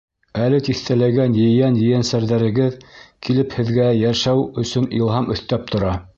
[0.43, 2.81] Әле тиҫтәләгән ейән-ейәнсәрҙәрегеҙ
[3.29, 5.97] килеп Һеҙгә йәшәү өсөн илһам өҫтәп тора.